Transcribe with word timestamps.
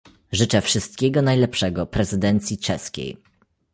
Życzę 0.31 0.61
wszystkiego 0.61 1.21
najlepszego 1.21 1.85
prezydencji 1.85 2.57
czeskiej 2.57 3.17